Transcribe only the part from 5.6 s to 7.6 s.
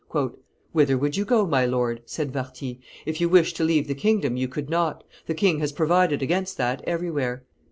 provided against that everywhere."